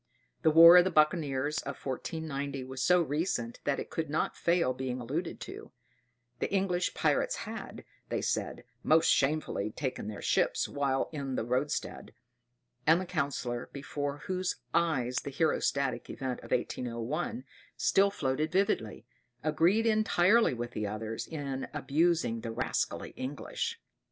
The 0.41 0.49
war 0.49 0.77
of 0.77 0.83
the 0.83 0.89
buccaneers 0.89 1.59
of 1.59 1.77
1490 1.77 2.63
was 2.63 2.81
so 2.81 3.03
recent 3.03 3.59
that 3.65 3.79
it 3.79 3.91
could 3.91 4.09
not 4.09 4.35
fail 4.35 4.73
being 4.73 4.99
alluded 4.99 5.39
to; 5.41 5.71
the 6.39 6.51
English 6.51 6.95
pirates 6.95 7.35
had, 7.45 7.85
they 8.09 8.19
said, 8.19 8.63
most 8.81 9.11
shamefully 9.11 9.69
taken 9.69 10.07
their 10.07 10.19
ships 10.23 10.67
while 10.67 11.07
in 11.11 11.35
the 11.35 11.43
roadstead; 11.43 12.15
and 12.87 12.99
the 12.99 13.05
Councillor, 13.05 13.69
before 13.73 14.23
whose 14.25 14.55
eyes 14.73 15.17
the 15.17 15.29
Herostratic 15.29 16.09
[*] 16.09 16.09
event 16.09 16.39
of 16.39 16.49
1801 16.51 17.43
still 17.77 18.09
floated 18.09 18.51
vividly, 18.51 19.05
agreed 19.43 19.85
entirely 19.85 20.55
with 20.55 20.71
the 20.71 20.87
others 20.87 21.27
in 21.27 21.67
abusing 21.75 22.41
the 22.41 22.49
rascally 22.51 23.11
English. 23.11 23.79